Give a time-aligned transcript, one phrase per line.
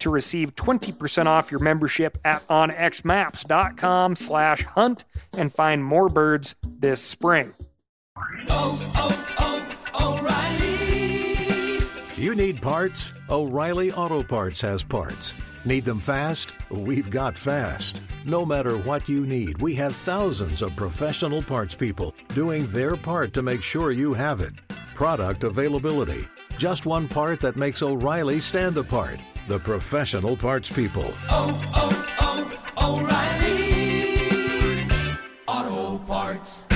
[0.00, 7.00] to receive 20% off your membership at onxmaps.com slash hunt and find more birds this
[7.00, 7.54] spring.
[8.48, 11.78] Oh, oh, oh, O'Reilly.
[12.16, 13.12] You need parts?
[13.30, 15.34] O'Reilly Auto Parts has parts.
[15.64, 16.52] Need them fast?
[16.70, 18.00] We've got fast.
[18.24, 23.32] No matter what you need, we have thousands of professional parts people doing their part
[23.34, 24.54] to make sure you have it.
[24.94, 26.26] Product availability.
[26.56, 29.20] Just one part that makes O'Reilly stand apart.
[29.48, 31.10] The professional parts people.
[31.30, 34.84] Oh, oh, oh, O'Reilly.
[35.48, 36.66] Auto Parts.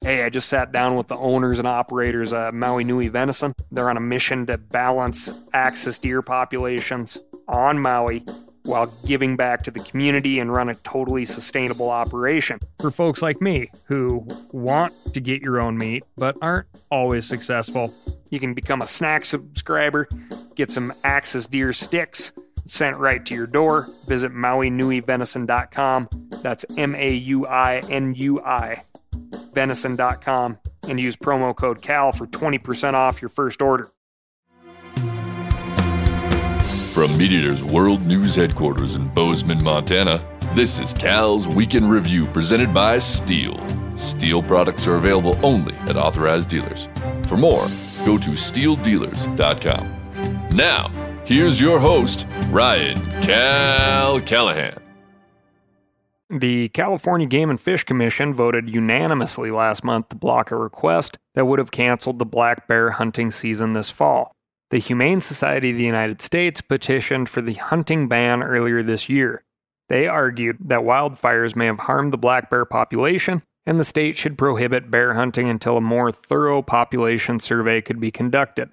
[0.00, 3.54] Hey, I just sat down with the owners and operators of Maui Nui Venison.
[3.70, 8.24] They're on a mission to balance axis deer populations on Maui
[8.62, 12.58] while giving back to the community and run a totally sustainable operation.
[12.80, 17.92] For folks like me who want to get your own meat but aren't always successful,
[18.30, 20.08] you can become a snack subscriber,
[20.54, 22.32] get some axis deer sticks
[22.66, 23.88] sent right to your door.
[24.06, 26.08] Visit MauiNuiVenison.com.
[26.42, 28.84] That's M A U I N U I
[29.54, 33.90] venison.com and use promo code CAL for 20% off your first order.
[36.92, 42.72] From MeatEater's World News Headquarters in Bozeman, Montana, this is Cal's Week in Review presented
[42.72, 43.58] by Stihl.
[43.94, 46.88] Stihl products are available only at authorized dealers.
[47.26, 47.66] For more,
[48.04, 50.03] go to stihldealers.com.
[50.52, 50.88] Now,
[51.24, 54.78] here's your host, Ryan Cal Callahan.
[56.30, 61.46] The California Game and Fish Commission voted unanimously last month to block a request that
[61.46, 64.32] would have canceled the black bear hunting season this fall.
[64.70, 69.44] The Humane Society of the United States petitioned for the hunting ban earlier this year.
[69.88, 74.38] They argued that wildfires may have harmed the black bear population, and the state should
[74.38, 78.70] prohibit bear hunting until a more thorough population survey could be conducted.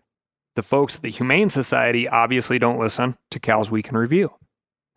[0.61, 4.31] The folks at the Humane Society obviously don't listen to Cal's Week in Review.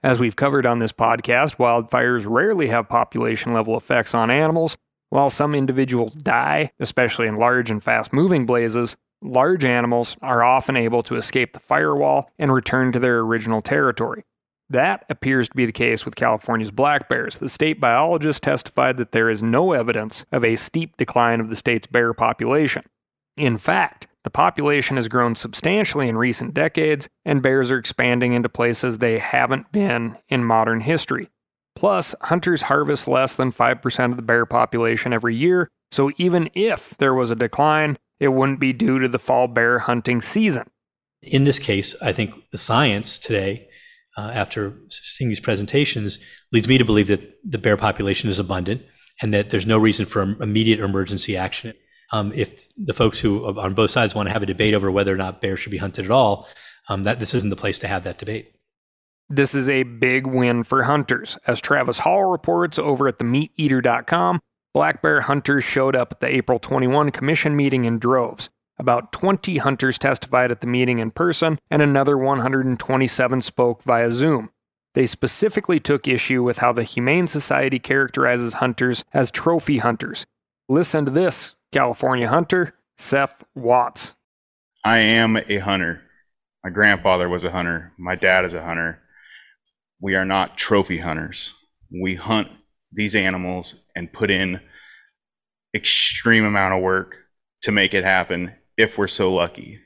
[0.03, 4.77] As we've covered on this podcast, wildfires rarely have population level effects on animals.
[5.09, 10.77] While some individuals die, especially in large and fast moving blazes, large animals are often
[10.77, 14.27] able to escape the firewall and return to their original territory.
[14.69, 17.39] That appears to be the case with California's black bears.
[17.39, 21.57] The state biologist testified that there is no evidence of a steep decline of the
[21.57, 22.83] state's bear population.
[23.39, 28.49] In fact, the population has grown substantially in recent decades, and bears are expanding into
[28.49, 31.29] places they haven't been in modern history.
[31.77, 36.97] Plus, hunters harvest less than 5% of the bear population every year, so even if
[36.99, 40.69] there was a decline, it wouldn't be due to the fall bear hunting season.
[41.23, 43.69] In this case, I think the science today,
[44.17, 46.19] uh, after seeing these presentations,
[46.53, 48.83] leads me to believe that the bear population is abundant
[49.21, 51.75] and that there's no reason for immediate emergency action.
[52.15, 55.13] Um, if the folks who on both sides want to have a debate over whether
[55.13, 56.47] or not bears should be hunted at all,
[56.89, 58.55] um, that this isn't the place to have that debate.
[59.29, 61.37] This is a big win for hunters.
[61.49, 64.41] As Travis Hall reports over at themeateater.com,
[64.73, 68.49] black bear hunters showed up at the April 21 commission meeting in droves.
[68.79, 74.51] About 20 hunters testified at the meeting in person, and another 127 spoke via Zoom.
[74.95, 80.27] They specifically took issue with how the Humane Society characterizes hunters as trophy hunters.
[80.69, 84.15] Listen to this California hunter, Seth Watts.
[84.85, 86.03] I am a hunter.
[86.63, 87.93] My grandfather was a hunter.
[87.99, 89.03] My dad is a hunter.
[90.01, 91.53] We are not trophy hunters.
[91.91, 92.47] We hunt
[92.93, 94.61] these animals and put in
[95.75, 97.17] extreme amount of work
[97.63, 99.81] to make it happen if we're so lucky.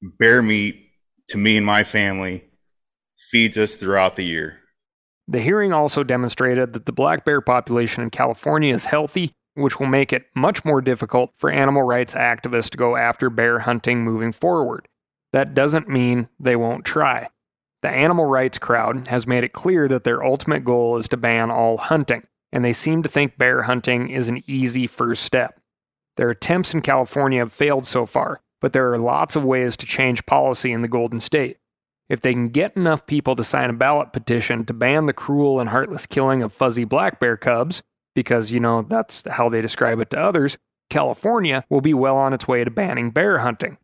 [0.00, 0.92] Bear meat
[1.30, 2.44] to me and my family
[3.18, 4.58] feeds us throughout the year.
[5.26, 9.86] The hearing also demonstrated that the black bear population in California is healthy which will
[9.86, 14.32] make it much more difficult for animal rights activists to go after bear hunting moving
[14.32, 14.88] forward.
[15.32, 17.28] That doesn't mean they won't try.
[17.82, 21.50] The animal rights crowd has made it clear that their ultimate goal is to ban
[21.50, 25.60] all hunting, and they seem to think bear hunting is an easy first step.
[26.16, 29.86] Their attempts in California have failed so far, but there are lots of ways to
[29.86, 31.58] change policy in the Golden State.
[32.08, 35.60] If they can get enough people to sign a ballot petition to ban the cruel
[35.60, 37.82] and heartless killing of fuzzy black bear cubs,
[38.18, 40.58] because, you know, that's how they describe it to others,
[40.90, 43.78] California will be well on its way to banning bear hunting.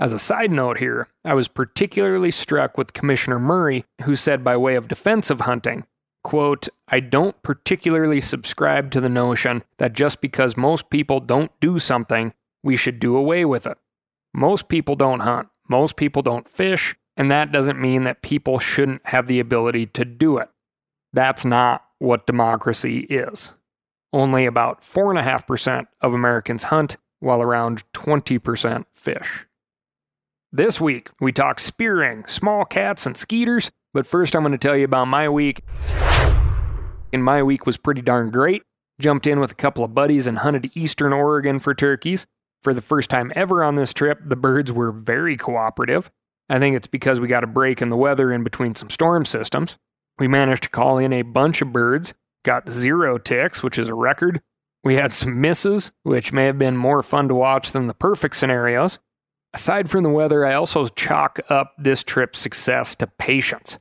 [0.00, 4.56] As a side note here, I was particularly struck with Commissioner Murray, who said, by
[4.56, 5.84] way of defense of hunting,
[6.24, 11.78] Quote, I don't particularly subscribe to the notion that just because most people don't do
[11.78, 12.34] something,
[12.64, 13.78] we should do away with it.
[14.34, 19.06] Most people don't hunt, most people don't fish, and that doesn't mean that people shouldn't
[19.06, 20.48] have the ability to do it.
[21.12, 23.52] That's not what democracy is.
[24.12, 29.46] Only about 4.5% of Americans hunt, while around 20% fish.
[30.50, 34.76] This week, we talk spearing, small cats, and skeeters, but first I'm going to tell
[34.76, 35.62] you about my week.
[37.12, 38.62] And my week was pretty darn great.
[38.98, 42.26] Jumped in with a couple of buddies and hunted eastern Oregon for turkeys.
[42.62, 46.10] For the first time ever on this trip, the birds were very cooperative.
[46.48, 49.24] I think it's because we got a break in the weather in between some storm
[49.24, 49.76] systems.
[50.18, 52.14] We managed to call in a bunch of birds,
[52.48, 54.40] got zero ticks, which is a record.
[54.82, 58.36] We had some misses, which may have been more fun to watch than the perfect
[58.36, 58.98] scenarios.
[59.52, 63.78] Aside from the weather, I also chalk up this trip's success to patience,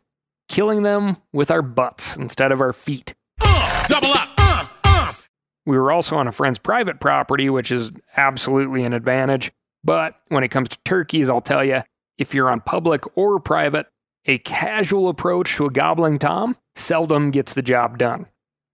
[0.50, 3.16] killing them with our butts instead of our feet.
[3.88, 4.30] Double up.
[4.38, 5.12] Uh, uh.
[5.66, 9.54] We were also on a friend's private property, which is absolutely an advantage.
[9.86, 11.84] But when it comes to turkeys, I'll tell you,
[12.18, 13.88] if you're on public or private,
[14.26, 18.26] a casual approach to a gobbling tom seldom gets the job done.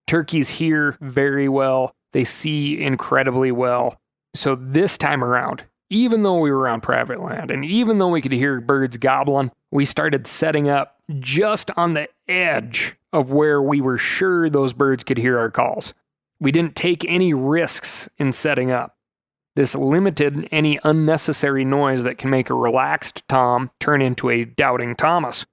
[0.08, 4.00] Turkeys hear very well, they see incredibly well.
[4.36, 8.22] So this time around, even though we were on private land and even though we
[8.22, 13.82] could hear birds gobbling, we started setting up just on the edge of where we
[13.82, 15.94] were sure those birds could hear our calls.
[16.40, 18.98] We didn't take any risks in setting up.
[19.56, 24.96] This limited any unnecessary noise that can make a relaxed Tom turn into a doubting
[24.96, 25.46] Thomas.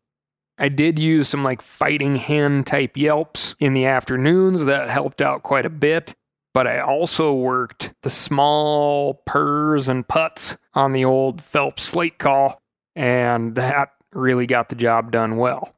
[0.63, 5.43] I did use some like fighting hen type yelps in the afternoons that helped out
[5.43, 6.15] quite a bit,
[6.53, 12.61] but I also worked the small purrs and putts on the old Phelps slate call,
[12.95, 15.75] and that really got the job done well.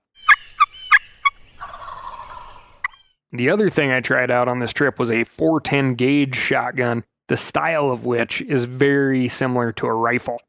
[3.30, 7.36] The other thing I tried out on this trip was a 410 gauge shotgun, the
[7.36, 10.40] style of which is very similar to a rifle.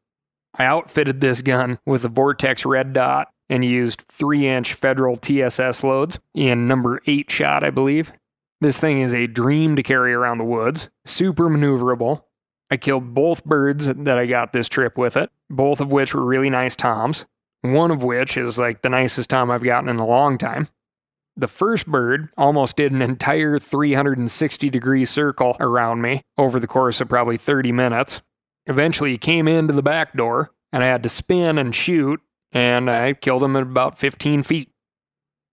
[0.55, 5.83] I outfitted this gun with a Vortex red dot and used 3 inch Federal TSS
[5.83, 8.13] loads in number 8 shot, I believe.
[8.61, 12.23] This thing is a dream to carry around the woods, super maneuverable.
[12.71, 16.23] I killed both birds that I got this trip with it, both of which were
[16.23, 17.25] really nice toms,
[17.61, 20.69] one of which is like the nicest tom I've gotten in a long time.
[21.35, 27.01] The first bird almost did an entire 360 degree circle around me over the course
[27.01, 28.21] of probably 30 minutes.
[28.67, 32.21] Eventually, he came into the back door, and I had to spin and shoot,
[32.53, 34.69] and I killed him at about 15 feet.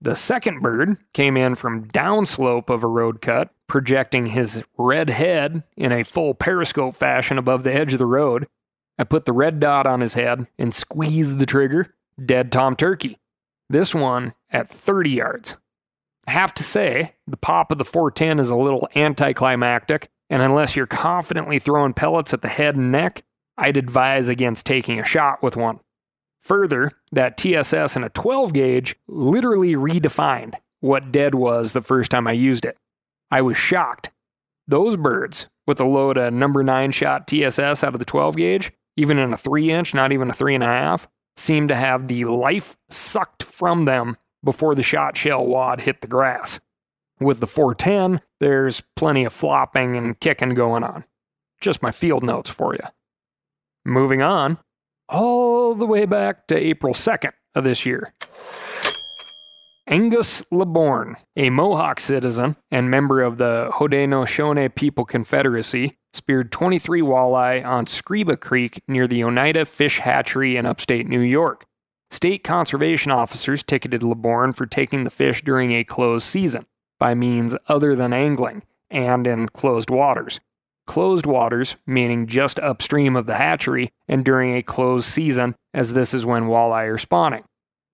[0.02, 5.62] The second bird came in from downslope of a road cut, projecting his red head
[5.76, 8.46] in a full periscope fashion above the edge of the road.
[8.98, 11.94] I put the red dot on his head and squeezed the trigger.
[12.24, 13.18] Dead Tom Turkey.
[13.68, 15.56] This one at 30 yards.
[16.26, 20.76] I have to say, the pop of the 410 is a little anticlimactic, and unless
[20.76, 23.22] you're confidently throwing pellets at the head and neck,
[23.56, 25.80] I'd advise against taking a shot with one.
[26.40, 32.26] Further, that TSS in a 12 gauge literally redefined what dead was the first time
[32.26, 32.76] I used it.
[33.30, 34.10] I was shocked.
[34.66, 38.72] Those birds, with a load of number 9 shot TSS out of the 12 gauge,
[38.96, 41.06] even in a 3 inch, not even a 3.5,
[41.36, 46.08] seemed to have the life sucked from them before the shot shell wad hit the
[46.08, 46.60] grass.
[47.20, 51.04] With the 410, there's plenty of flopping and kicking going on.
[51.60, 52.86] Just my field notes for you.
[53.84, 54.58] Moving on,
[55.10, 58.14] all the way back to April 2nd of this year.
[59.86, 67.64] Angus LeBourne, a Mohawk citizen and member of the Haudenosaunee People Confederacy, speared 23 walleye
[67.64, 71.66] on Scriba Creek near the Oneida Fish Hatchery in upstate New York.
[72.12, 76.66] State conservation officers ticketed LeBourne for taking the fish during a closed season
[77.00, 80.40] by means other than angling and in closed waters.
[80.90, 86.12] Closed waters, meaning just upstream of the hatchery and during a closed season, as this
[86.12, 87.44] is when walleye are spawning.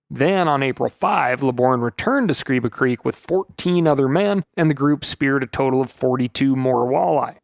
[0.09, 4.73] Then on April 5, LeBourne returned to Scriba Creek with 14 other men, and the
[4.73, 7.37] group speared a total of 42 more walleye.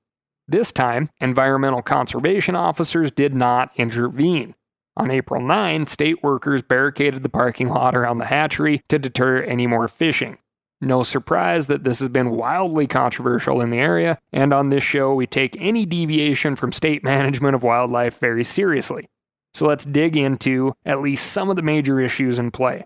[0.48, 4.56] This time, environmental conservation officers did not intervene.
[4.98, 9.68] On April 9, state workers barricaded the parking lot around the hatchery to deter any
[9.68, 10.40] more fishing.
[10.84, 15.14] No surprise that this has been wildly controversial in the area, and on this show,
[15.14, 19.08] we take any deviation from state management of wildlife very seriously.
[19.54, 22.86] So let's dig into at least some of the major issues in play.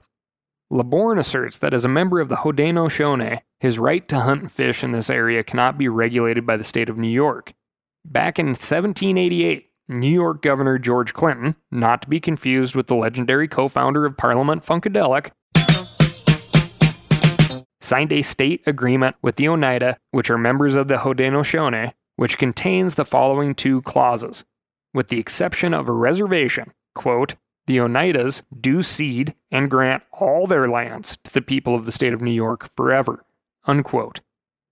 [0.71, 4.83] LeBourne asserts that as a member of the Haudenosaunee, his right to hunt and fish
[4.83, 7.53] in this area cannot be regulated by the state of New York.
[8.05, 13.47] Back in 1788, New York Governor George Clinton, not to be confused with the legendary
[13.47, 15.31] co founder of Parliament Funkadelic,
[17.79, 22.95] signed a state agreement with the Oneida, which are members of the Haudenosaunee, which contains
[22.95, 24.43] the following two clauses.
[24.93, 27.35] With the exception of a reservation, quote,
[27.67, 32.13] the Oneidas do cede and grant all their lands to the people of the state
[32.13, 33.25] of New York forever,
[33.65, 34.21] unquote.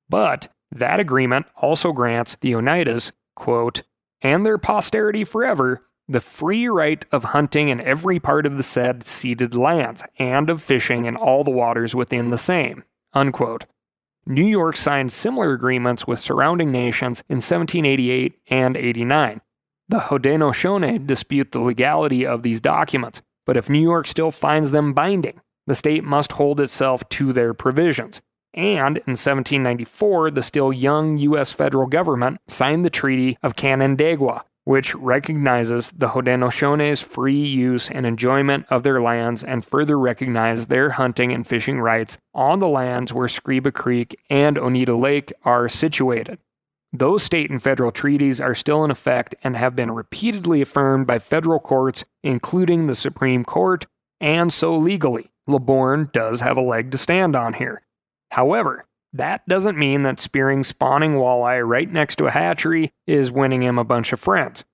[0.09, 3.83] But that agreement also grants the Oneidas, quote,
[4.21, 9.07] and their posterity forever the free right of hunting in every part of the said
[9.07, 12.83] ceded lands and of fishing in all the waters within the same.
[13.15, 13.65] Unquote.
[14.27, 19.41] New York signed similar agreements with surrounding nations in 1788 and 89.
[19.88, 24.93] The Haudenosaunee dispute the legality of these documents, but if New York still finds them
[24.93, 28.22] binding, the state must hold itself to their provisions.
[28.53, 31.51] And in 1794, the still young U.S.
[31.51, 38.65] federal government signed the Treaty of Canandaigua, which recognizes the Haudenosaunee's free use and enjoyment
[38.69, 43.27] of their lands and further recognizes their hunting and fishing rights on the lands where
[43.27, 46.39] Scriba Creek and Oneida Lake are situated.
[46.91, 51.19] Those state and federal treaties are still in effect and have been repeatedly affirmed by
[51.19, 53.86] federal courts, including the Supreme Court,
[54.19, 57.81] and so legally, LeBourne does have a leg to stand on here.
[58.31, 58.86] However,
[59.17, 63.77] that doesn't mean that spearing spawning walleye right next to a hatchery is winning him
[63.77, 64.65] a bunch of friends.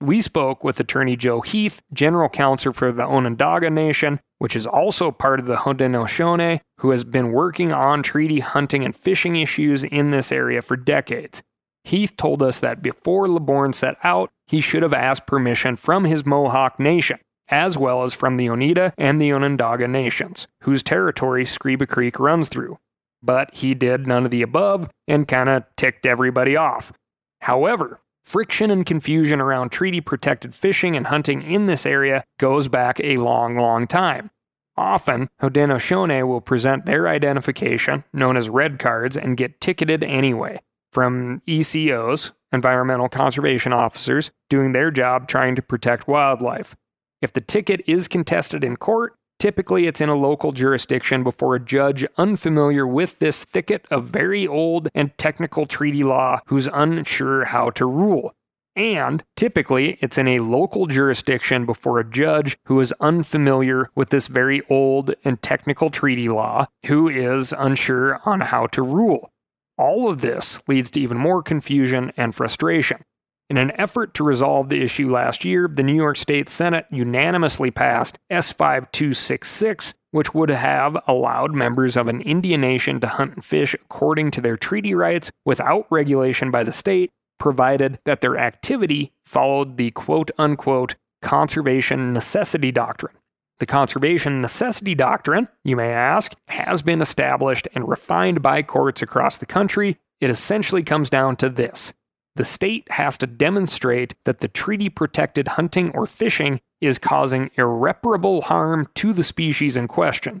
[0.00, 5.10] We spoke with attorney Joe Heath, general counsel for the Onondaga Nation, which is also
[5.10, 10.12] part of the Haudenosaunee, who has been working on treaty hunting and fishing issues in
[10.12, 11.42] this area for decades.
[11.82, 16.24] Heath told us that before LeBourne set out, he should have asked permission from his
[16.24, 21.88] Mohawk Nation, as well as from the Oneida and the Onondaga Nations, whose territory Scriba
[21.88, 22.78] Creek runs through
[23.22, 26.92] but he did none of the above and kind of ticked everybody off.
[27.40, 33.00] However, friction and confusion around treaty protected fishing and hunting in this area goes back
[33.00, 34.30] a long, long time.
[34.76, 40.60] Often, Haudenosaunee will present their identification, known as red cards, and get ticketed anyway,
[40.92, 46.76] from ECOs, environmental conservation officers, doing their job trying to protect wildlife.
[47.20, 51.60] If the ticket is contested in court, Typically, it's in a local jurisdiction before a
[51.60, 57.70] judge unfamiliar with this thicket of very old and technical treaty law who's unsure how
[57.70, 58.34] to rule.
[58.74, 64.26] And typically, it's in a local jurisdiction before a judge who is unfamiliar with this
[64.26, 69.30] very old and technical treaty law who is unsure on how to rule.
[69.76, 73.02] All of this leads to even more confusion and frustration.
[73.50, 77.70] In an effort to resolve the issue last year, the New York State Senate unanimously
[77.70, 83.44] passed S 5266, which would have allowed members of an Indian nation to hunt and
[83.44, 89.12] fish according to their treaty rights without regulation by the state, provided that their activity
[89.24, 93.14] followed the quote unquote conservation necessity doctrine.
[93.60, 99.38] The conservation necessity doctrine, you may ask, has been established and refined by courts across
[99.38, 99.96] the country.
[100.20, 101.94] It essentially comes down to this
[102.38, 108.42] the state has to demonstrate that the treaty protected hunting or fishing is causing irreparable
[108.42, 110.40] harm to the species in question.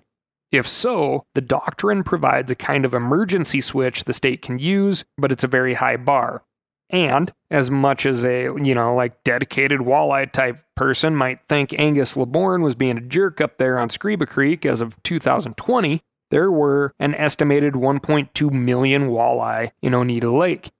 [0.52, 5.32] If so, the doctrine provides a kind of emergency switch the state can use, but
[5.32, 6.44] it's a very high bar.
[6.88, 12.14] And as much as a, you know, like dedicated walleye type person might think Angus
[12.14, 16.00] LeBourne was being a jerk up there on Scriba Creek as of 2020,
[16.30, 20.70] there were an estimated 1.2 million walleye in Oneida Lake.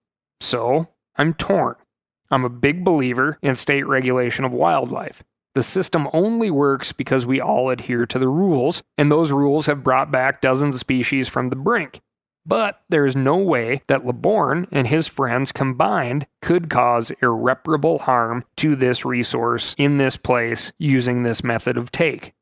[0.40, 0.86] So,
[1.18, 1.74] I'm torn.
[2.30, 5.22] I'm a big believer in state regulation of wildlife.
[5.54, 9.82] The system only works because we all adhere to the rules, and those rules have
[9.82, 12.00] brought back dozens of species from the brink.
[12.46, 18.44] But there is no way that LeBourne and his friends combined could cause irreparable harm
[18.58, 22.34] to this resource in this place using this method of take.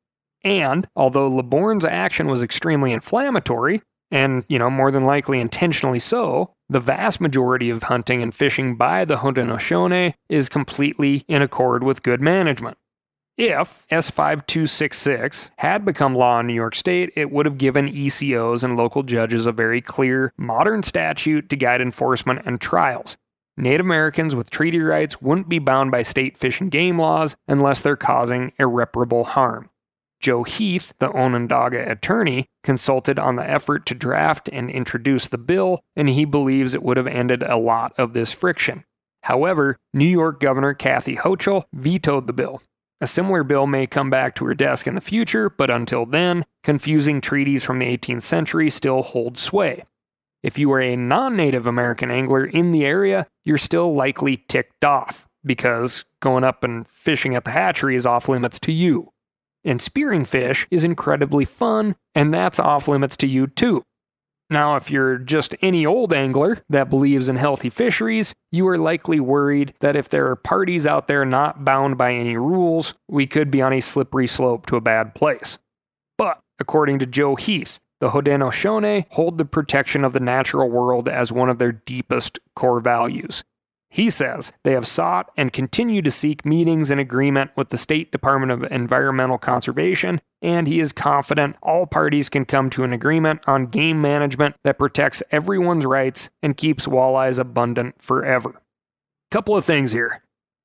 [0.45, 6.55] And although LeBourne's action was extremely inflammatory, and, you know, more than likely intentionally so,
[6.69, 12.03] the vast majority of hunting and fishing by the Haudenosaunee is completely in accord with
[12.03, 12.77] good management.
[13.39, 18.77] If S5266 had become law in New York State, it would have given ECOs and
[18.77, 23.19] local judges a very clear, modern statute to guide enforcement and trials.
[23.59, 27.83] Native Americans with treaty rights wouldn't be bound by state fish and game laws unless
[27.83, 29.69] they're causing irreparable harm.
[30.21, 35.81] Joe Heath, the Onondaga attorney, consulted on the effort to draft and introduce the bill,
[35.95, 38.85] and he believes it would have ended a lot of this friction.
[39.23, 42.61] However, New York Governor Kathy Hochul vetoed the bill.
[43.01, 46.45] A similar bill may come back to her desk in the future, but until then,
[46.65, 49.85] confusing treaties from the 18th century still hold sway.
[50.43, 54.85] If you are a non Native American angler in the area, you're still likely ticked
[54.85, 59.13] off, because going up and fishing at the hatchery is off limits to you.
[59.67, 63.83] And spearing fish is incredibly fun, and that's off limits to you too.
[64.49, 69.19] Now, if you're just any old angler that believes in healthy fisheries, you are likely
[69.19, 73.51] worried that if there are parties out there not bound by any rules, we could
[73.51, 75.59] be on a slippery slope to a bad place.
[76.17, 81.33] But according to Joe Heath, the Haudenosaunee hold the protection of the natural world as
[81.33, 83.43] one of their deepest core values.
[83.89, 88.13] He says they have sought and continue to seek meetings and agreement with the State
[88.13, 93.43] Department of Environmental Conservation, and he is confident all parties can come to an agreement
[93.47, 98.61] on game management that protects everyone's rights and keeps walleyes abundant forever.
[99.31, 100.23] Couple of things here.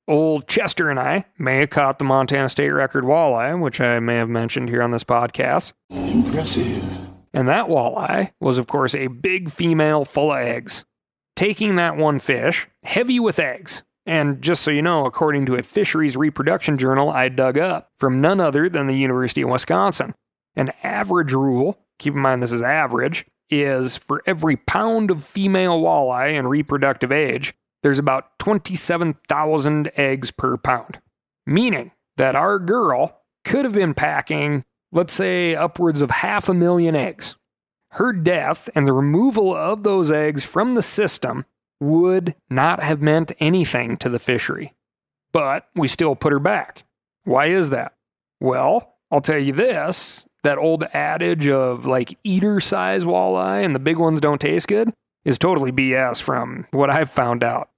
[0.08, 4.16] Old Chester and I may have caught the Montana State record walleye, which I may
[4.16, 5.72] have mentioned here on this podcast.
[5.90, 7.08] Impressive.
[7.32, 10.84] And that walleye was, of course, a big female full of eggs.
[11.36, 15.62] Taking that one fish, heavy with eggs, and just so you know, according to a
[15.62, 20.14] fisheries reproduction journal I dug up from none other than the University of Wisconsin,
[20.56, 25.80] an average rule, keep in mind this is average, is for every pound of female
[25.80, 31.00] walleye in reproductive age, there's about 27,000 eggs per pound.
[31.46, 36.94] Meaning that our girl could have been packing, let's say, upwards of half a million
[36.94, 37.36] eggs.
[37.92, 41.44] Her death and the removal of those eggs from the system
[41.78, 44.72] would not have meant anything to the fishery.
[45.32, 46.84] But we still put her back.
[47.24, 47.94] Why is that?
[48.40, 53.78] Well, I'll tell you this that old adage of like eater size walleye and the
[53.78, 54.92] big ones don't taste good
[55.24, 57.68] is totally BS from what I've found out.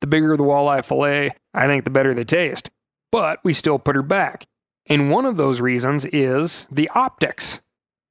[0.00, 2.70] The bigger the walleye fillet, I think the better they taste.
[3.10, 4.46] But we still put her back.
[4.86, 7.60] And one of those reasons is the optics.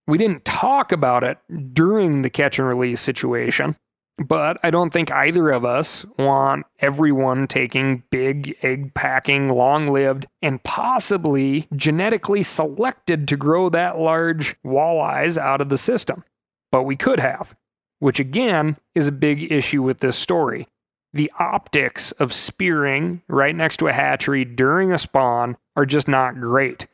[0.07, 1.37] We didn't talk about it
[1.73, 3.77] during the catch and release situation,
[4.17, 10.27] but I don't think either of us want everyone taking big, egg packing, long lived,
[10.41, 16.23] and possibly genetically selected to grow that large walleyes out of the system.
[16.71, 17.55] But we could have,
[17.99, 20.67] which again is a big issue with this story.
[21.13, 26.41] The optics of spearing right next to a hatchery during a spawn are just not
[26.41, 26.87] great.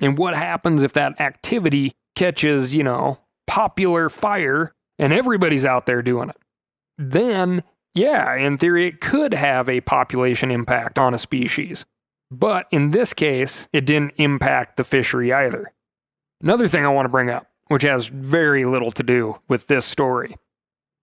[0.00, 6.02] And what happens if that activity catches, you know, popular fire and everybody's out there
[6.02, 6.36] doing it?
[6.96, 7.62] Then,
[7.94, 11.84] yeah, in theory, it could have a population impact on a species.
[12.30, 15.72] But in this case, it didn't impact the fishery either.
[16.42, 19.84] Another thing I want to bring up, which has very little to do with this
[19.84, 20.36] story.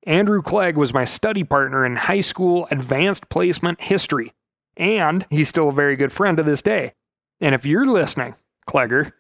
[0.06, 4.34] Andrew Clegg was my study partner in high school advanced placement history,
[4.76, 6.94] and he's still a very good friend to this day.
[7.40, 8.36] And if you're listening,
[8.68, 9.14] Clegger,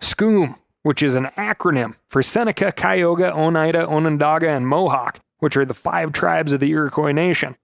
[0.00, 0.56] SCOOM,
[0.88, 6.12] which is an acronym for Seneca, Cayuga, Oneida, Onondaga, and Mohawk, which are the five
[6.12, 7.56] tribes of the Iroquois Nation.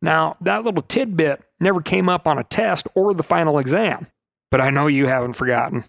[0.00, 4.06] Now, that little tidbit never came up on a test or the final exam,
[4.52, 5.86] but I know you haven't forgotten.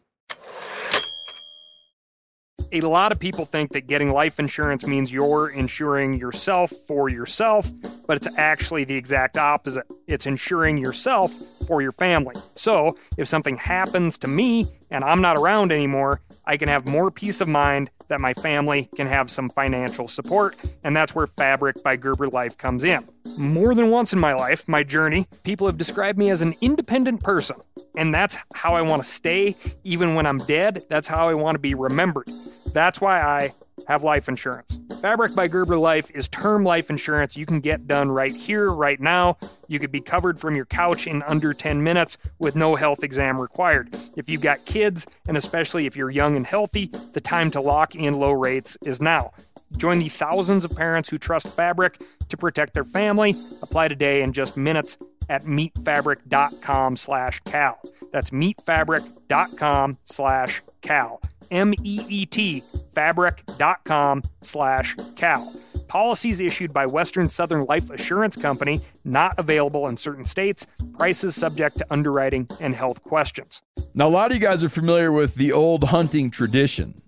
[2.72, 7.72] A lot of people think that getting life insurance means you're insuring yourself for yourself,
[8.08, 9.86] but it's actually the exact opposite.
[10.08, 11.36] It's insuring yourself
[11.68, 12.36] for your family.
[12.56, 17.12] So, if something happens to me and I'm not around anymore, I can have more
[17.12, 21.84] peace of mind that my family can have some financial support, and that's where Fabric
[21.84, 23.08] by Gerber Life comes in.
[23.38, 27.22] More than once in my life, my journey, people have described me as an independent
[27.22, 27.58] person,
[27.96, 30.86] and that's how I want to stay even when I'm dead.
[30.90, 32.32] That's how I want to be remembered.
[32.74, 33.54] That's why I
[33.88, 34.80] have life insurance.
[35.02, 39.00] Fabric by Gerber Life is term life insurance you can get done right here, right
[39.00, 39.38] now.
[39.70, 43.40] You could be covered from your couch in under 10 minutes with no health exam
[43.40, 43.96] required.
[44.18, 47.96] If you've got kids, and especially if you're young and healthy, the time to lock
[47.96, 49.32] in low rates is now.
[49.78, 53.38] Join the thousands of parents who trust Fabric to protect their family.
[53.62, 54.98] Apply today in just minutes
[55.30, 57.80] at meetfabric.com slash cal.
[58.12, 61.22] That's meetfabric.com slash cal.
[61.52, 62.64] M-E-E-T,
[63.00, 65.56] fabric.com slash cal.
[65.88, 70.68] Policies issued by Western Southern Life Assurance Company, not available in certain states.
[70.98, 73.62] Prices subject to underwriting and health questions.
[73.94, 77.02] Now, a lot of you guys are familiar with the old hunting tradition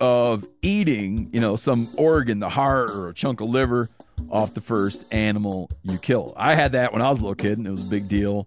[0.00, 3.90] of eating, you know, some organ, the heart or a chunk of liver
[4.30, 6.32] off the first animal you kill.
[6.36, 8.46] I had that when I was a little kid, and it was a big deal.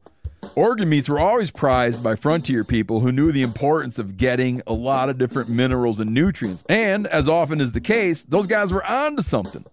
[0.55, 4.73] Organ meats were always prized by frontier people who knew the importance of getting a
[4.73, 6.63] lot of different minerals and nutrients.
[6.67, 9.65] And as often is the case, those guys were onto something.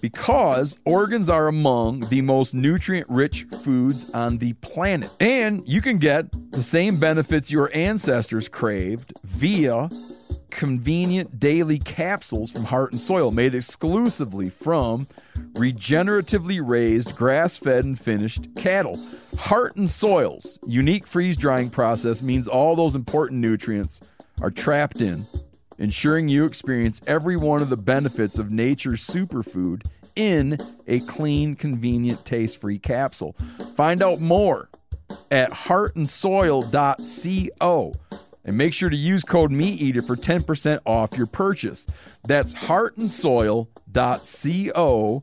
[0.00, 5.10] Because organs are among the most nutrient rich foods on the planet.
[5.18, 9.88] And you can get the same benefits your ancestors craved via
[10.50, 15.08] convenient daily capsules from Heart and Soil made exclusively from
[15.52, 18.98] regeneratively raised, grass fed, and finished cattle.
[19.38, 24.00] Heart and Soil's unique freeze drying process means all those important nutrients
[24.40, 25.26] are trapped in
[25.78, 29.84] ensuring you experience every one of the benefits of nature's superfood
[30.16, 33.34] in a clean, convenient, taste free capsule.
[33.76, 34.70] Find out more
[35.30, 37.94] at heartandsoil.co
[38.44, 41.86] and make sure to use code MeatEater for 10% off your purchase.
[42.24, 45.22] That's heartandsoil.co.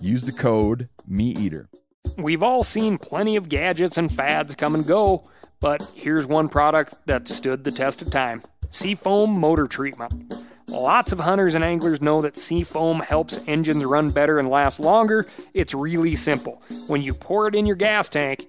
[0.00, 1.68] Use the code MeatEater.
[2.16, 5.28] We've all seen plenty of gadgets and fads come and go,
[5.60, 10.34] but here's one product that stood the test of time Seafoam Motor Treatment.
[10.68, 15.26] Lots of hunters and anglers know that Seafoam helps engines run better and last longer.
[15.54, 16.60] It's really simple.
[16.88, 18.48] When you pour it in your gas tank,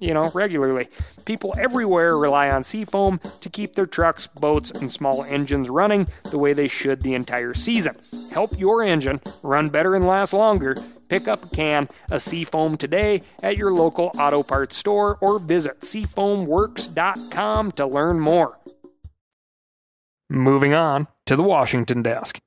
[0.00, 0.88] you know, regularly.
[1.24, 6.38] People everywhere rely on Seafoam to keep their trucks, boats, and small engines running the
[6.38, 7.96] way they should the entire season.
[8.32, 10.76] Help your engine run better and last longer.
[11.08, 15.80] Pick up a can of Seafoam today at your local auto parts store or visit
[15.80, 18.58] seafoamworks.com to learn more.
[20.28, 22.38] Moving on to the Washington desk.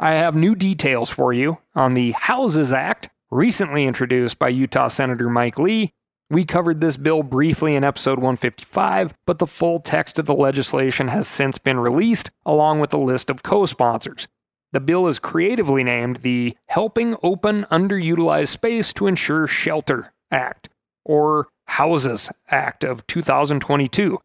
[0.00, 5.30] I have new details for you on the Houses Act, recently introduced by Utah Senator
[5.30, 5.92] Mike Lee
[6.32, 11.08] we covered this bill briefly in episode 155, but the full text of the legislation
[11.08, 14.28] has since been released, along with a list of co sponsors.
[14.72, 20.70] The bill is creatively named the Helping Open Underutilized Space to Ensure Shelter Act,
[21.04, 24.18] or Houses Act of 2022.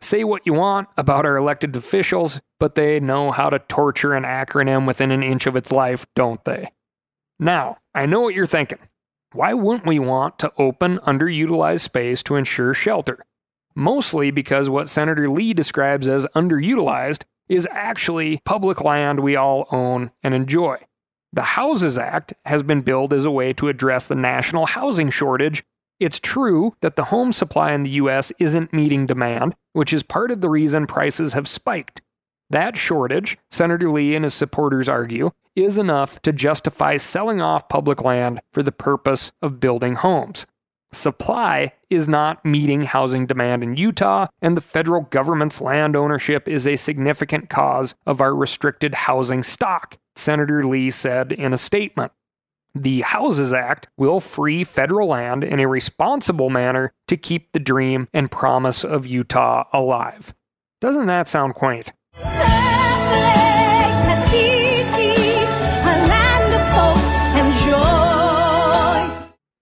[0.00, 4.22] Say what you want about our elected officials, but they know how to torture an
[4.22, 6.70] acronym within an inch of its life, don't they?
[7.40, 8.78] Now, I know what you're thinking.
[9.32, 13.24] Why wouldn't we want to open underutilized space to ensure shelter?
[13.74, 20.12] Mostly because what Senator Lee describes as underutilized is actually public land we all own
[20.22, 20.78] and enjoy.
[21.32, 25.62] The Houses Act has been billed as a way to address the national housing shortage.
[26.00, 30.30] It's true that the home supply in the US isn't meeting demand, which is part
[30.30, 32.00] of the reason prices have spiked.
[32.50, 38.02] That shortage, Senator Lee and his supporters argue, is enough to justify selling off public
[38.02, 40.46] land for the purpose of building homes.
[40.90, 46.66] Supply is not meeting housing demand in Utah, and the federal government's land ownership is
[46.66, 52.12] a significant cause of our restricted housing stock, Senator Lee said in a statement.
[52.74, 58.08] The Houses Act will free federal land in a responsible manner to keep the dream
[58.14, 60.32] and promise of Utah alive.
[60.80, 61.92] Doesn't that sound quaint?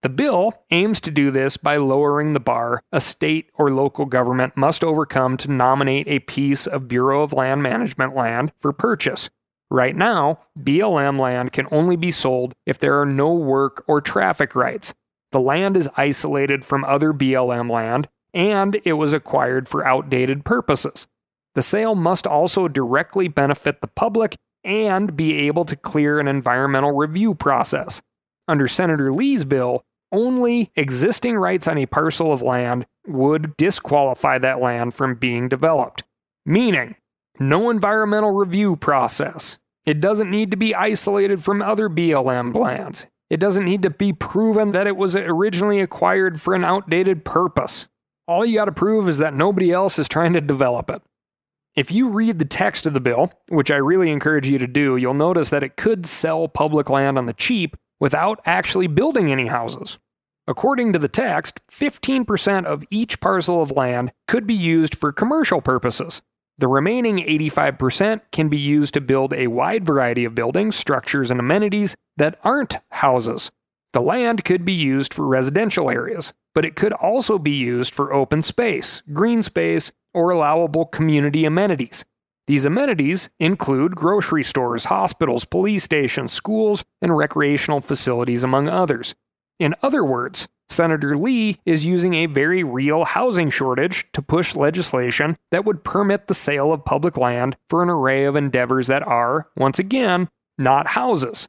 [0.07, 4.55] The bill aims to do this by lowering the bar a state or local government
[4.55, 9.29] must overcome to nominate a piece of Bureau of Land Management land for purchase.
[9.69, 14.55] Right now, BLM land can only be sold if there are no work or traffic
[14.55, 14.93] rights.
[15.33, 21.07] The land is isolated from other BLM land, and it was acquired for outdated purposes.
[21.57, 26.91] The sale must also directly benefit the public and be able to clear an environmental
[26.91, 27.99] review process.
[28.47, 34.61] Under Senator Lee's bill, only existing rights on a parcel of land would disqualify that
[34.61, 36.03] land from being developed.
[36.45, 36.95] Meaning,
[37.39, 39.57] no environmental review process.
[39.83, 43.07] It doesn't need to be isolated from other BLM lands.
[43.31, 47.87] It doesn't need to be proven that it was originally acquired for an outdated purpose.
[48.27, 51.01] All you got to prove is that nobody else is trying to develop it.
[51.77, 54.97] If you read the text of the bill, which I really encourage you to do,
[54.97, 59.45] you'll notice that it could sell public land on the cheap without actually building any
[59.45, 59.99] houses.
[60.47, 65.61] According to the text, 15% of each parcel of land could be used for commercial
[65.61, 66.23] purposes.
[66.57, 71.39] The remaining 85% can be used to build a wide variety of buildings, structures, and
[71.39, 73.51] amenities that aren't houses.
[73.93, 78.11] The land could be used for residential areas, but it could also be used for
[78.11, 82.03] open space, green space, or allowable community amenities.
[82.47, 89.13] These amenities include grocery stores, hospitals, police stations, schools, and recreational facilities, among others.
[89.59, 95.37] In other words, Senator Lee is using a very real housing shortage to push legislation
[95.51, 99.49] that would permit the sale of public land for an array of endeavors that are,
[99.55, 101.47] once again, not houses.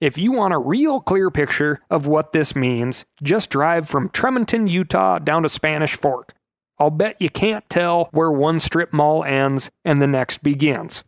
[0.00, 4.68] If you want a real clear picture of what this means, just drive from Tremonton,
[4.68, 6.35] Utah down to Spanish Fork.
[6.78, 11.04] I'll bet you can't tell where one strip mall ends and the next begins.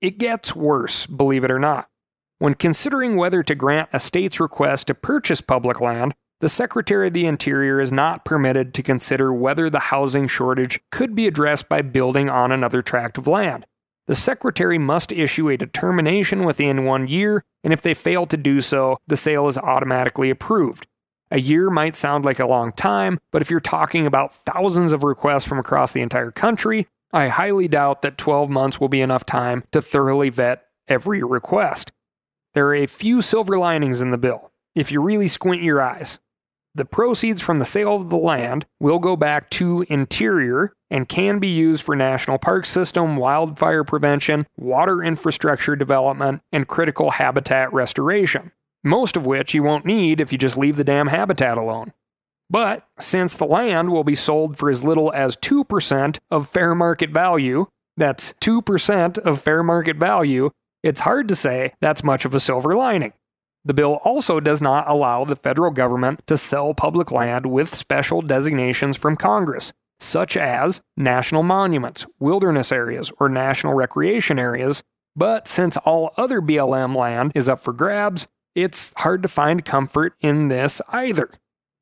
[0.00, 1.88] It gets worse, believe it or not.
[2.38, 7.14] When considering whether to grant a state's request to purchase public land, the Secretary of
[7.14, 11.80] the Interior is not permitted to consider whether the housing shortage could be addressed by
[11.80, 13.64] building on another tract of land.
[14.06, 18.60] The Secretary must issue a determination within one year, and if they fail to do
[18.60, 20.86] so, the sale is automatically approved.
[21.30, 25.02] A year might sound like a long time, but if you're talking about thousands of
[25.02, 29.24] requests from across the entire country, I highly doubt that 12 months will be enough
[29.24, 31.92] time to thoroughly vet every request.
[32.54, 36.18] There are a few silver linings in the bill, if you really squint your eyes.
[36.76, 41.38] The proceeds from the sale of the land will go back to Interior and can
[41.38, 48.50] be used for national park system, wildfire prevention, water infrastructure development, and critical habitat restoration,
[48.84, 51.92] most of which you won't need if you just leave the damn habitat alone.
[52.50, 57.10] But since the land will be sold for as little as 2% of fair market
[57.10, 57.66] value,
[57.96, 60.50] that's 2% of fair market value,
[60.82, 63.14] it's hard to say that's much of a silver lining.
[63.64, 68.20] The bill also does not allow the federal government to sell public land with special
[68.20, 74.82] designations from Congress, such as national monuments, wilderness areas, or national recreation areas.
[75.16, 80.14] But since all other BLM land is up for grabs, it's hard to find comfort
[80.20, 81.30] in this either.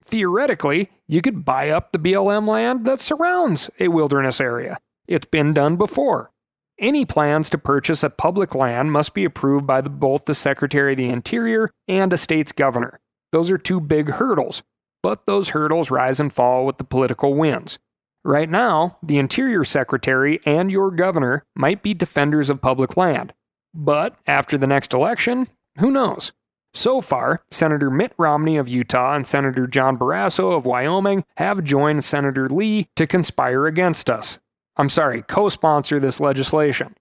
[0.05, 4.79] Theoretically, you could buy up the BLM land that surrounds a wilderness area.
[5.07, 6.31] It's been done before.
[6.79, 10.93] Any plans to purchase a public land must be approved by the, both the Secretary
[10.93, 12.99] of the Interior and a state's governor.
[13.31, 14.63] Those are two big hurdles,
[15.03, 17.79] but those hurdles rise and fall with the political winds.
[18.25, 23.33] Right now, the Interior Secretary and your governor might be defenders of public land.
[23.75, 26.33] But after the next election, who knows?
[26.75, 32.05] So far, Senator Mitt Romney of Utah and Senator John Barrasso of Wyoming have joined
[32.05, 34.39] Senator Lee to conspire against us,
[34.77, 36.95] I'm sorry, co sponsor this legislation.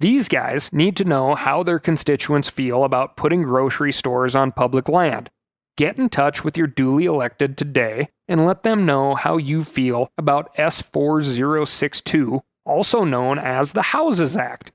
[0.00, 4.88] These guys need to know how their constituents feel about putting grocery stores on public
[4.88, 5.28] land.
[5.76, 10.12] Get in touch with your duly elected today and let them know how you feel
[10.16, 14.70] about S4062, also known as the Houses Act.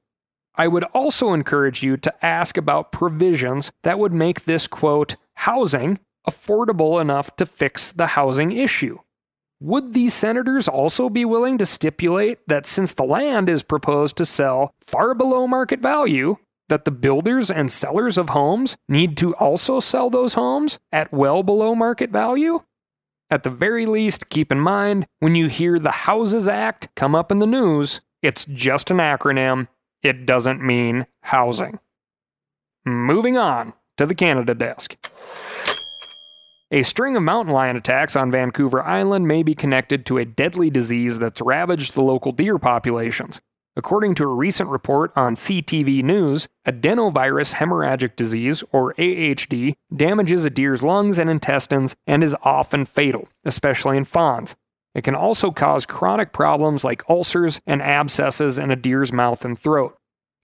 [0.55, 5.99] I would also encourage you to ask about provisions that would make this quote, housing
[6.27, 8.99] affordable enough to fix the housing issue.
[9.59, 14.25] Would these senators also be willing to stipulate that since the land is proposed to
[14.25, 16.37] sell far below market value,
[16.69, 21.43] that the builders and sellers of homes need to also sell those homes at well
[21.43, 22.59] below market value?
[23.29, 27.31] At the very least, keep in mind when you hear the Houses Act come up
[27.31, 29.67] in the news, it's just an acronym.
[30.03, 31.79] It doesn't mean housing.
[32.85, 34.97] Moving on to the Canada desk.
[36.71, 40.69] A string of mountain lion attacks on Vancouver Island may be connected to a deadly
[40.69, 43.39] disease that's ravaged the local deer populations.
[43.75, 50.49] According to a recent report on CTV News, adenovirus hemorrhagic disease, or AHD, damages a
[50.49, 54.55] deer's lungs and intestines and is often fatal, especially in fawns.
[54.95, 59.57] It can also cause chronic problems like ulcers and abscesses in a deer's mouth and
[59.57, 59.97] throat.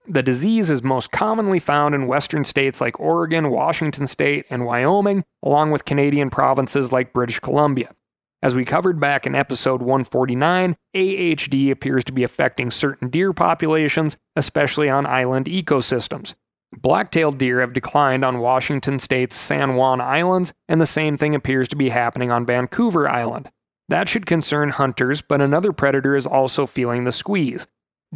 [0.08, 5.24] The disease is most commonly found in western states like Oregon, Washington State, and Wyoming,
[5.42, 7.94] along with Canadian provinces like British Columbia.
[8.42, 14.16] As we covered back in episode 149, AHD appears to be affecting certain deer populations,
[14.34, 16.34] especially on island ecosystems.
[16.76, 21.68] Black-tailed deer have declined on Washington state's San Juan Islands, and the same thing appears
[21.68, 23.50] to be happening on Vancouver Island.
[23.90, 27.66] That should concern hunters, but another predator is also feeling the squeeze.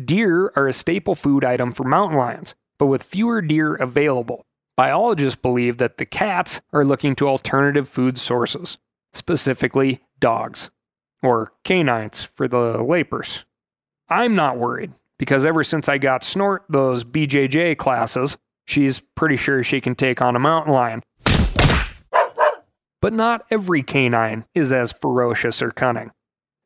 [0.02, 5.40] Deer are a staple food item for mountain lions, but with fewer deer available, biologists
[5.40, 8.78] believe that the cats are looking to alternative food sources,
[9.12, 10.70] specifically dogs,
[11.24, 13.44] or canines for the lapers.
[14.08, 19.64] I'm not worried, because ever since I got Snort those BJJ classes, she's pretty sure
[19.64, 21.02] she can take on a mountain lion.
[23.05, 26.12] But not every canine is as ferocious or cunning.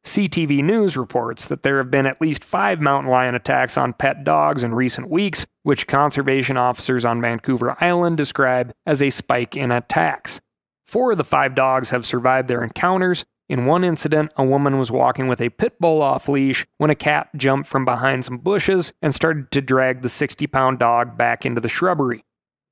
[0.05, 4.23] CTV News reports that there have been at least five mountain lion attacks on pet
[4.23, 9.73] dogs in recent weeks, which conservation officers on Vancouver Island describe as a spike in
[9.73, 10.41] attacks.
[10.87, 13.25] Four of the five dogs have survived their encounters.
[13.49, 16.95] In one incident, a woman was walking with a pit bull off leash when a
[16.95, 21.45] cat jumped from behind some bushes and started to drag the 60 pound dog back
[21.45, 22.23] into the shrubbery.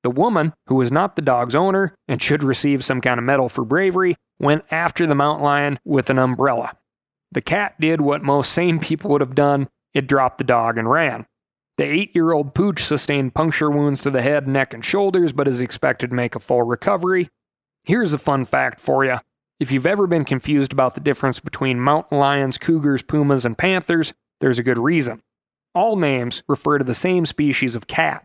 [0.07, 3.49] The woman, who was not the dog's owner and should receive some kind of medal
[3.49, 6.77] for bravery, went after the mountain lion with an umbrella.
[7.33, 10.89] The cat did what most sane people would have done it dropped the dog and
[10.89, 11.25] ran.
[11.77, 15.45] The eight year old pooch sustained puncture wounds to the head, neck, and shoulders, but
[15.45, 17.27] is expected to make a full recovery.
[17.83, 19.17] Here's a fun fact for you.
[19.59, 24.13] If you've ever been confused about the difference between mountain lions, cougars, pumas, and panthers,
[24.39, 25.21] there's a good reason.
[25.75, 28.23] All names refer to the same species of cat.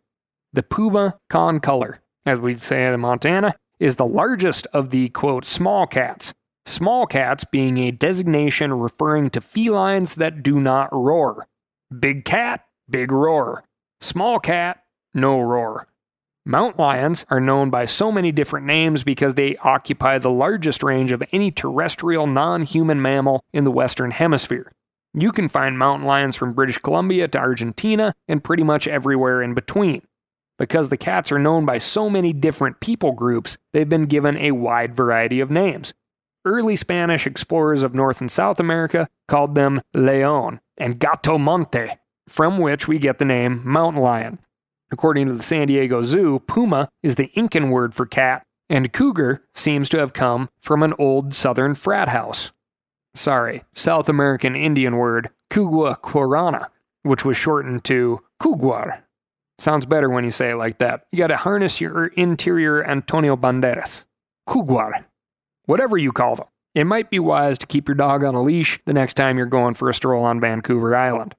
[0.55, 5.87] The puma concolor, as we'd say in Montana, is the largest of the quote small
[5.87, 6.35] cats.
[6.67, 11.49] Small cats being a designation referring to felines that do not roar.
[11.99, 13.65] Big cat, big roar.
[14.01, 14.85] Small cat,
[15.15, 15.88] no roar.
[16.45, 21.12] Mountain lions are known by so many different names because they occupy the largest range
[21.12, 24.71] of any terrestrial non human mammal in the Western Hemisphere.
[25.15, 29.55] You can find mountain lions from British Columbia to Argentina and pretty much everywhere in
[29.55, 30.03] between.
[30.59, 34.53] Because the cats are known by so many different people groups, they've been given a
[34.53, 35.95] wide variety of names.
[36.45, 41.91] Early Spanish explorers of North and South America called them león and gato monte,
[42.29, 44.38] from which we get the name mountain lion.
[44.91, 49.45] According to the San Diego Zoo, puma is the Incan word for cat, and cougar
[49.55, 52.53] seems to have come from an old southern frat house.
[53.15, 56.67] Sorry, South American Indian word kugwa quorana,
[57.03, 59.02] which was shortened to kuguar.
[59.62, 61.05] Sounds better when you say it like that.
[61.12, 64.07] You gotta harness your interior Antonio Banderas.
[64.48, 65.05] Kuguar.
[65.66, 66.48] Whatever you call them.
[66.75, 69.46] It might be wise to keep your dog on a leash the next time you're
[69.46, 71.37] going for a stroll on Vancouver Island.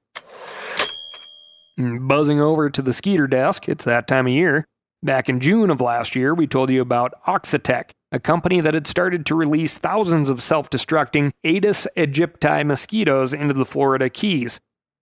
[1.76, 4.64] Buzzing over to the Skeeter desk, it's that time of year.
[5.02, 8.86] Back in June of last year, we told you about Oxitec, a company that had
[8.86, 14.60] started to release thousands of self destructing Aedes aegypti mosquitoes into the Florida Keys.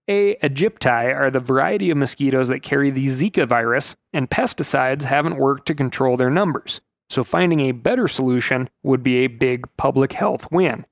[0.08, 0.36] A.
[0.36, 5.66] aegypti are the variety of mosquitoes that carry the Zika virus, and pesticides haven't worked
[5.66, 6.80] to control their numbers.
[7.08, 10.86] So finding a better solution would be a big public health win.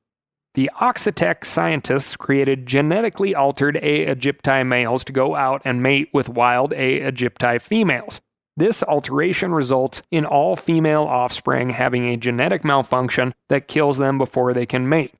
[0.55, 4.07] The Oxitec scientists created genetically altered A.
[4.07, 7.01] aegypti males to go out and mate with wild A.
[7.01, 8.20] aegypti females.
[8.57, 14.53] This alteration results in all female offspring having a genetic malfunction that kills them before
[14.53, 15.14] they can mate.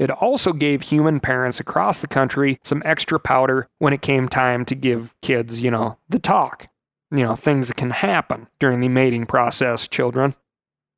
[0.00, 4.64] It also gave human parents across the country some extra powder when it came time
[4.64, 6.68] to give kids, you know, the talk.
[7.10, 10.34] You know, things that can happen during the mating process, children.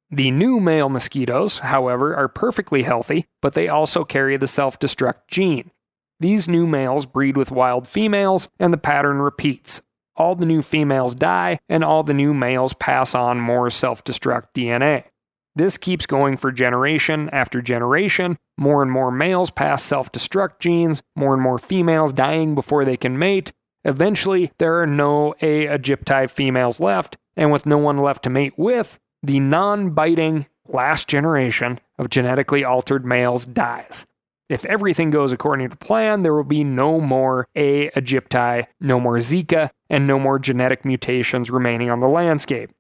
[0.09, 5.23] The new male mosquitoes, however, are perfectly healthy, but they also carry the self destruct
[5.27, 5.73] gene.
[6.21, 9.83] These new males breed with wild females, and the pattern repeats.
[10.15, 14.53] All the new females die, and all the new males pass on more self destruct
[14.55, 15.07] DNA.
[15.55, 18.39] This keeps going for generation after generation.
[18.57, 22.97] More and more males pass self destruct genes, more and more females dying before they
[22.97, 23.53] can mate.
[23.85, 25.67] Eventually, there are no A.
[25.67, 31.09] aegypti females left, and with no one left to mate with, the non biting last
[31.09, 34.07] generation of genetically altered males dies.
[34.49, 37.91] If everything goes according to plan, there will be no more A.
[37.91, 42.71] aegypti, no more Zika, and no more genetic mutations remaining on the landscape.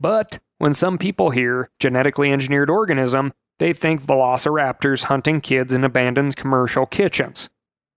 [0.00, 6.36] But when some people hear genetically engineered organism, they think velociraptors hunting kids in abandoned
[6.36, 7.48] commercial kitchens.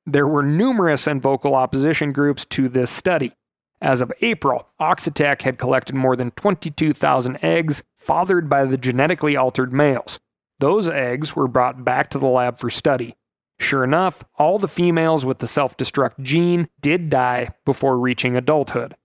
[0.05, 3.33] There were numerous and vocal opposition groups to this study.
[3.81, 9.73] As of April, Oxitec had collected more than 22,000 eggs fathered by the genetically altered
[9.73, 10.19] males.
[10.59, 13.15] Those eggs were brought back to the lab for study.
[13.59, 18.95] Sure enough, all the females with the self destruct gene did die before reaching adulthood.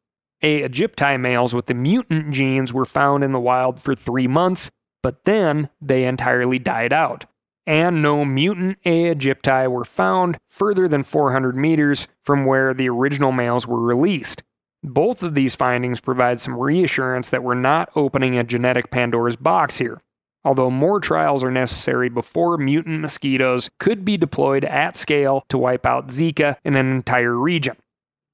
[0.42, 0.62] A.
[0.62, 4.70] aegypti males with the mutant genes were found in the wild for three months,
[5.02, 7.24] but then they entirely died out.
[7.66, 9.14] And no mutant A.
[9.14, 14.42] aegypti were found further than 400 meters from where the original males were released.
[14.82, 19.78] Both of these findings provide some reassurance that we're not opening a genetic Pandora's box
[19.78, 20.00] here.
[20.44, 25.84] Although more trials are necessary before mutant mosquitoes could be deployed at scale to wipe
[25.84, 27.76] out Zika in an entire region.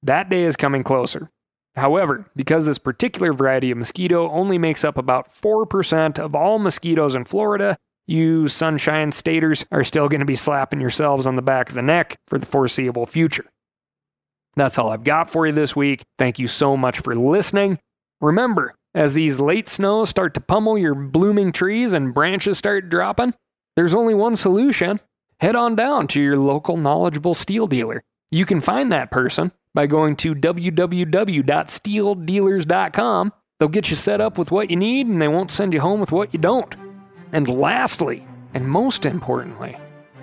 [0.03, 1.31] That day is coming closer.
[1.75, 7.15] However, because this particular variety of mosquito only makes up about 4% of all mosquitoes
[7.15, 11.69] in Florida, you sunshine staters are still going to be slapping yourselves on the back
[11.69, 13.45] of the neck for the foreseeable future.
[14.55, 16.03] That's all I've got for you this week.
[16.19, 17.79] Thank you so much for listening.
[18.21, 23.33] Remember, as these late snows start to pummel your blooming trees and branches start dropping,
[23.75, 24.99] there's only one solution.
[25.39, 28.03] Head on down to your local knowledgeable Stihl dealer.
[28.29, 33.33] You can find that person by going to www.stihldealers.com.
[33.59, 35.99] They'll get you set up with what you need and they won't send you home
[35.99, 36.75] with what you don't.
[37.31, 39.77] And lastly, and most importantly,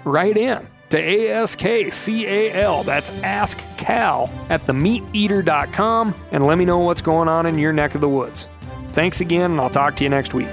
[0.04, 7.28] write in to ASKCAL, that's Ask Cal, at themeateater.com and let me know what's going
[7.28, 8.48] on in your neck of the woods.
[8.92, 10.52] Thanks again, and I'll talk to you next week.